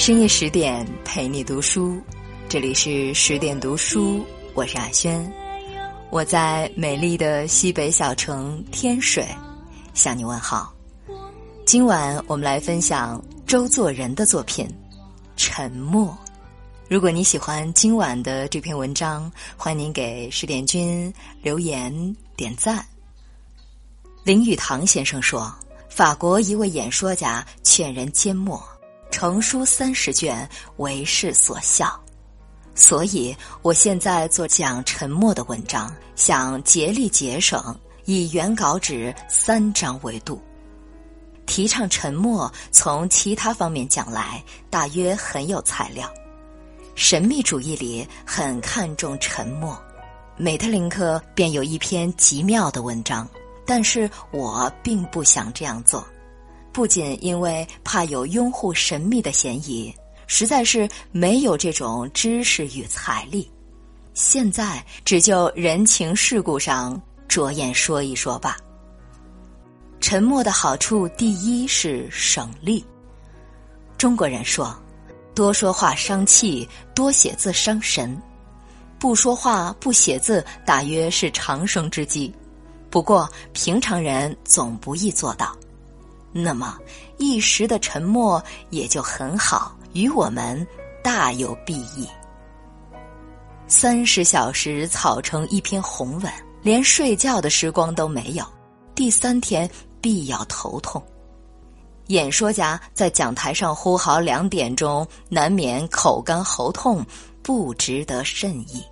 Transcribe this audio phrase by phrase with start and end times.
[0.00, 2.00] 深夜十点陪你读书，
[2.48, 5.30] 这里是十点读书，我是阿轩，
[6.08, 9.28] 我在美丽的西北小城天水
[9.92, 10.72] 向你问好。
[11.66, 14.66] 今晚我们来分享周作人的作品
[15.36, 16.06] 《沉默》。
[16.88, 21.12] 如果你喜欢今晚的这篇文章，欢迎您给十点君
[21.42, 22.82] 留言点赞。
[24.24, 25.54] 林语堂先生说，
[25.90, 28.58] 法国一位演说家劝人缄默。
[29.10, 31.98] 成书三十卷，为世所笑。
[32.74, 40.40] 所以我现在做讲沉默的文章，想竭力节省，以原稿纸三张为度。
[41.46, 46.08] 提倡沉默，从其他方面讲来，大约很有材料。
[46.94, 49.76] 神秘主义里很看重沉默，
[50.36, 53.28] 美特林克便有一篇极妙的文章，
[53.66, 56.06] 但是我并不想这样做。
[56.80, 59.94] 不仅因为怕有拥护神秘的嫌疑，
[60.26, 63.50] 实在是没有这种知识与财力。
[64.14, 68.56] 现在只就人情世故上着眼说一说吧。
[70.00, 72.82] 沉默的好处，第一是省力。
[73.98, 74.74] 中国人说
[75.36, 78.18] ：“多说话伤气，多写字伤神。”
[78.98, 82.34] 不说话不写字，大约是长生之计。
[82.88, 85.54] 不过平常人总不易做到。
[86.32, 86.78] 那么，
[87.18, 90.66] 一时的沉默也就很好，与我们
[91.02, 92.08] 大有裨益。
[93.66, 98.44] 三十小时草成一篇宏文，连睡觉的时光都没有，
[98.94, 99.68] 第三天
[100.00, 101.02] 必要头痛。
[102.06, 107.04] 演说家在讲台上呼号两点钟，难免口干喉痛，
[107.42, 108.84] 不值得甚意。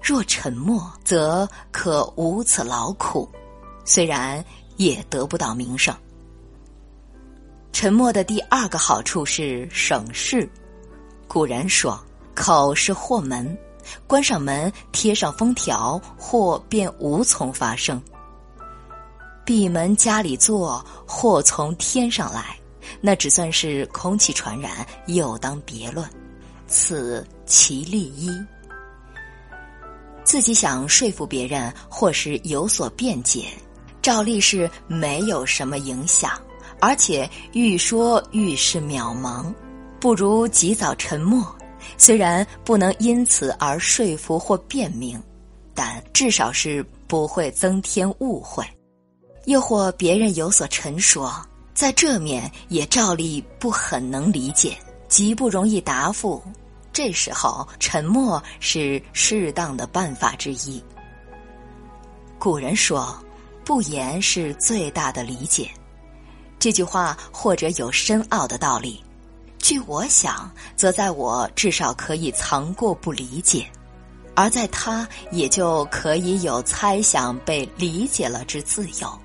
[0.00, 3.28] 若沉默，则可无此劳苦，
[3.84, 4.44] 虽然
[4.76, 5.92] 也得不到名声。
[7.72, 10.48] 沉默的第二个好处是省事。
[11.28, 12.02] 古人说
[12.34, 13.56] ：“口是祸门，
[14.06, 18.02] 关上门，贴上封条，祸便无从发生。
[19.44, 22.58] 闭门家里坐，祸从天上来，
[23.00, 26.08] 那只算是空气传染，又当别论。
[26.66, 28.30] 此其利一。
[30.24, 33.46] 自己想说服别人，或是有所辩解，
[34.02, 36.32] 照例是没有什么影响。”
[36.80, 39.52] 而且愈说愈是渺茫，
[40.00, 41.44] 不如及早沉默。
[41.96, 45.20] 虽然不能因此而说服或辩明，
[45.74, 48.64] 但至少是不会增添误会。
[49.46, 51.32] 又或别人有所陈说，
[51.72, 54.76] 在这面也照例不很能理解，
[55.08, 56.42] 极不容易答复。
[56.92, 60.82] 这时候沉默是适当的办法之一。
[62.38, 63.16] 古人说
[63.64, 65.70] ：“不言是最大的理解。”
[66.58, 69.02] 这句话或者有深奥的道理，
[69.58, 73.66] 据我想，则在我至少可以藏过不理解，
[74.34, 79.18] 而在他也就可以有猜想被理解了之自由。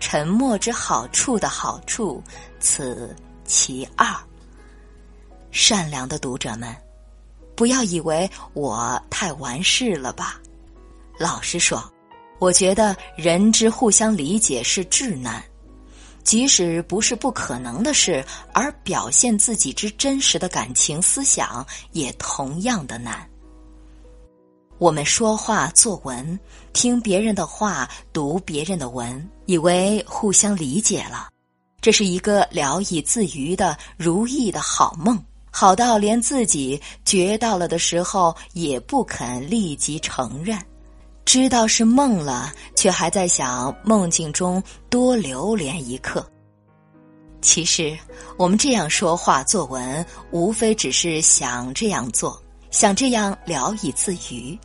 [0.00, 2.22] 沉默之好处的好处，
[2.60, 4.06] 此其二。
[5.50, 6.76] 善良的读者们，
[7.56, 10.38] 不要以为我太完事了吧。
[11.18, 11.82] 老实说，
[12.38, 15.42] 我觉得人之互相理解是至难。
[16.28, 18.22] 即使不是不可能的事，
[18.52, 23.26] 而表现自己之真实的感情思想，也同样的难。
[24.76, 26.38] 我们说话作文，
[26.74, 31.30] 听别人的话，读别人的文，以为互相理解了，
[31.80, 35.18] 这是一个聊以自娱的如意的好梦，
[35.50, 40.58] 好到连自己觉到了的时候，也不肯立即承认。
[41.28, 46.26] 知道是梦了，却还在想梦境中多留连一刻。
[47.42, 47.94] 其实，
[48.38, 54.58] 我们这样说话作文，无非只是想这样做，想这样聊以自娱。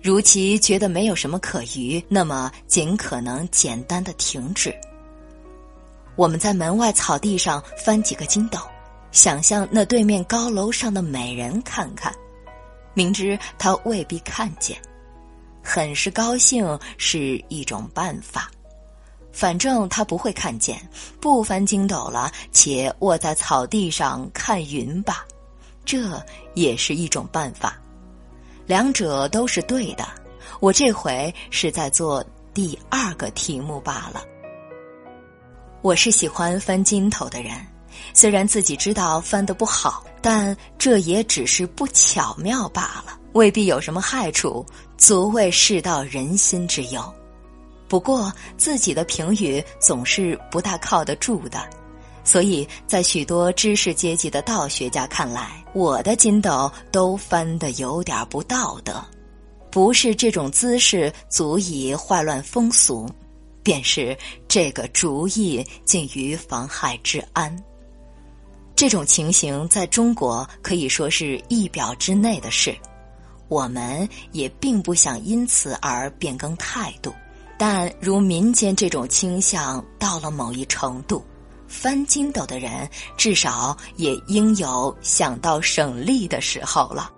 [0.00, 4.72] 如其觉得没有什么可娱，那么尽可能简单的停止。
[6.14, 8.60] 我们在门外草地上翻几个筋斗，
[9.10, 12.14] 想象那对面高楼上的美人看看，
[12.94, 14.80] 明知他未必看见。
[15.68, 18.48] 很是高兴是一种办法，
[19.32, 20.80] 反正他不会看见，
[21.20, 25.26] 不翻筋斗了，且卧在草地上看云吧，
[25.84, 26.24] 这
[26.54, 27.76] 也是一种办法。
[28.64, 30.06] 两者都是对的，
[30.60, 32.24] 我这回是在做
[32.54, 34.22] 第二个题目罢了。
[35.82, 37.54] 我是喜欢翻筋头的人，
[38.12, 43.18] 虽然自己知道翻得不好，但这也只是不巧妙罢了。
[43.32, 44.64] 未必有什么害处，
[44.96, 47.14] 足为世道人心之忧。
[47.86, 51.68] 不过自己的评语总是不大靠得住的，
[52.24, 59.04] 所以在许多知识阶级的道学家看来，我的筋斗都翻得有点不道德。
[59.70, 63.06] 不是这种姿势足以坏乱风俗，
[63.62, 64.16] 便是
[64.48, 67.54] 这个主意近于妨害治安。
[68.76, 72.76] 这种情形在中国可以说是意表之内的事，
[73.48, 77.10] 我们也并不想因此而变更态度。
[77.56, 81.24] 但如民间这种倾向到了某一程度，
[81.66, 82.86] 翻筋斗的人
[83.16, 87.10] 至少也应有想到省力的时候了。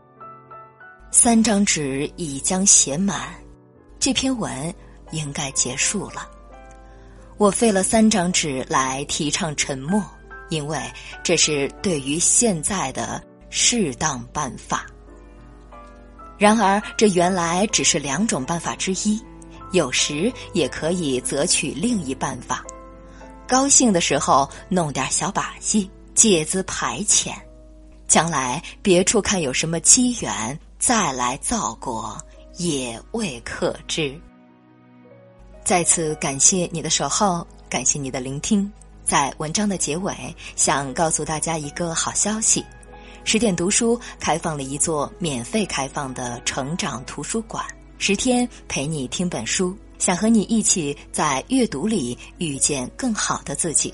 [1.11, 3.35] 三张纸已将写满，
[3.99, 4.73] 这篇文
[5.11, 6.31] 应该结束了。
[7.37, 10.01] 我费了三张纸来提倡沉默，
[10.49, 10.81] 因为
[11.23, 14.87] 这是对于现在的适当办法。
[16.37, 19.21] 然而，这原来只是两种办法之一，
[19.73, 22.65] 有时也可以择取另一办法。
[23.47, 27.33] 高兴的时候弄点小把戏，借资排遣；
[28.07, 30.59] 将来别处看有什么机缘。
[30.79, 32.17] 再来造过，
[32.57, 34.17] 也未可知。
[35.65, 38.73] 再次感谢你的守候，感谢你的聆听。
[39.09, 40.15] 在文章的结尾，
[40.55, 42.63] 想告诉大家一个好消息：
[43.25, 47.65] 十点读书开放了一座免费开放的成长图书馆，
[47.97, 53.93] 十天陪你听本书，想和你一起在阅读里遇见更好的自己。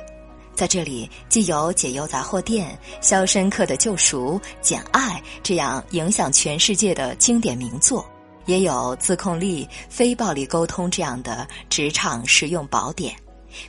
[0.53, 8.05] 在这里，既有解忧杂货店、肖申克的救赎、简爱这样影响全世界的经典名作，
[8.47, 13.15] 也有自控力、非暴力沟通这样的职场实用宝典，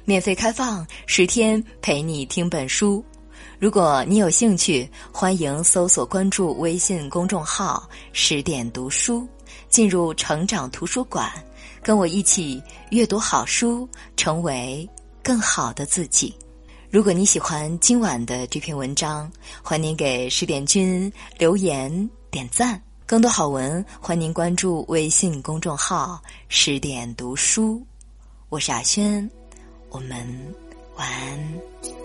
[0.03, 3.03] 免费开放十天陪你听本书。
[3.59, 9.27] 如果你有兴趣，欢迎搜索关注微信公众号“十点读书”，
[9.69, 11.31] 进入成长图书馆，
[11.81, 12.61] 跟我一起
[12.91, 13.87] 阅读好书，
[14.17, 14.87] 成为
[15.23, 16.35] 更好的自己。
[16.89, 22.81] 如果你喜欢今晚的这篇文章，欢迎给十点君留言点赞。
[23.07, 27.85] 更多好文，欢迎关注微信公众号“十点读书”。
[28.49, 29.29] 我是阿轩，
[29.95, 30.18] 我们
[30.97, 32.05] 晚安。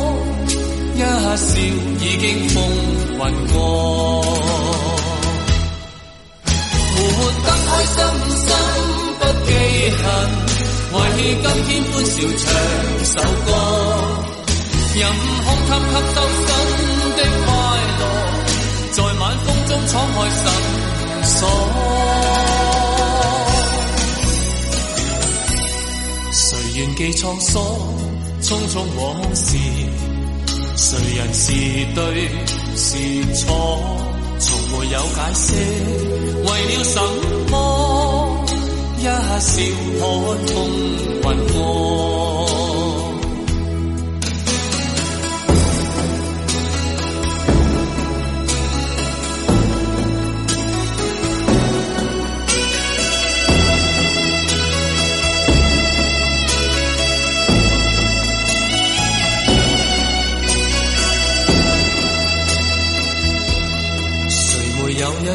[0.93, 1.55] 一笑
[1.99, 2.55] 已经风
[3.13, 3.19] 云
[3.53, 3.55] 过，
[6.93, 6.97] 活
[7.41, 7.95] 得开心
[8.35, 8.45] 心
[9.19, 9.49] 不记
[9.97, 10.03] 恨，
[10.93, 10.95] 为
[11.41, 12.43] 今天欢笑唱
[13.05, 13.13] 首
[13.45, 13.49] 歌，
[14.95, 14.99] 任
[15.43, 16.49] 空吸吸收新
[17.15, 17.47] 的快
[17.99, 18.01] 乐，
[18.91, 20.43] 在晚风中敞开心
[21.23, 21.39] 锁，
[26.31, 26.39] 谁
[26.75, 27.63] 愿记沧桑，
[28.41, 29.01] 匆匆往
[29.35, 29.47] 事。
[30.81, 31.51] 谁人是
[31.93, 32.27] 对
[32.75, 32.97] 是
[33.35, 33.47] 错，
[34.39, 35.53] 从没有解释，
[36.43, 36.99] 为了什
[37.51, 37.53] 么？
[38.97, 39.07] 一笑
[39.99, 40.01] 看
[40.47, 40.57] 风
[41.21, 42.10] 云过。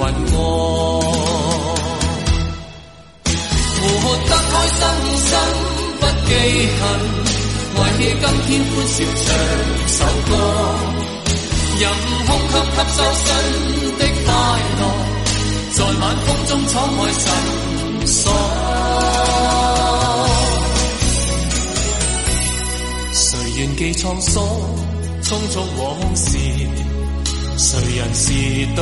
[0.00, 0.38] 云过，
[3.80, 3.84] 活
[4.16, 4.80] 得开心
[5.18, 5.28] 心
[6.00, 6.28] 不记
[6.80, 6.82] 恨，
[7.76, 9.26] 为今天欢笑唱
[9.86, 10.32] 首歌，
[11.78, 11.82] 任
[12.26, 13.22] 空吸吸收新
[13.98, 14.26] 的快
[14.80, 14.82] 乐，
[15.74, 17.22] 在晚风中敞开心
[18.06, 18.18] 锁。
[23.12, 23.18] 谁
[23.58, 24.42] 愿记沧桑，
[25.22, 25.84] 匆匆往
[26.16, 26.28] 事，
[27.58, 28.24] 谁人是
[28.74, 28.80] 对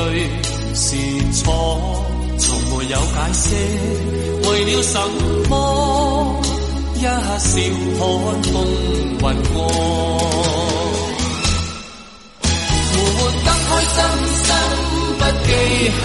[0.74, 0.96] 是
[1.32, 1.44] 错，
[2.38, 3.44] 从没有解释，
[4.48, 4.94] 为了什
[5.48, 5.52] 么？
[6.94, 9.56] 一笑看风云过，
[12.42, 12.94] 活
[13.44, 13.96] 得开心
[14.44, 14.48] 心
[15.18, 15.48] 不记
[15.98, 16.02] 恨，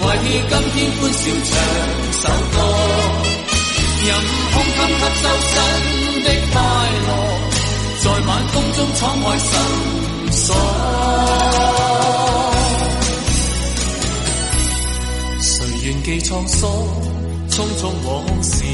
[0.00, 1.48] 为今天欢笑唱
[2.12, 2.56] 首歌，
[4.04, 4.08] 任
[4.52, 5.54] 空襟吸收新
[6.22, 6.54] 的快
[7.06, 7.08] 乐，
[8.02, 9.48] 在晚风中敞开心
[10.30, 10.44] 锁。
[15.86, 16.68] 谁愿记沧桑，
[17.48, 18.64] 匆匆往事。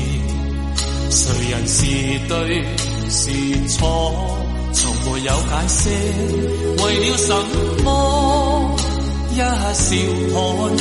[1.10, 1.84] 谁人是
[2.26, 2.64] 对
[3.10, 3.30] 是
[3.68, 4.14] 错，
[4.72, 5.90] 从没有解释，
[6.82, 7.28] 为了什
[7.84, 8.74] 么？
[9.30, 10.34] 一笑看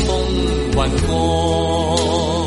[0.08, 0.10] 风
[0.72, 0.72] 云
[1.06, 2.41] 过。